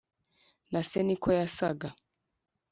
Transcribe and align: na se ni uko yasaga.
na 0.71 0.81
se 0.89 0.99
ni 1.03 1.13
uko 1.17 1.29
yasaga. 1.39 1.89